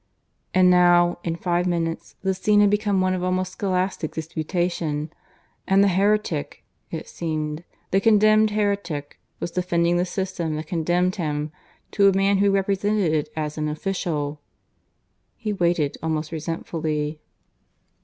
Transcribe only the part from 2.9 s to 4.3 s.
one of almost scholastic